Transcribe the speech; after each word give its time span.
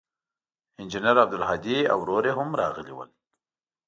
انجنیر 0.81 1.17
عبدالهادي 1.25 1.77
او 1.91 1.97
ورور 2.01 2.23
یې 2.29 2.33
هم 2.39 2.49
راغلي 2.61 2.93
ول. 2.95 3.09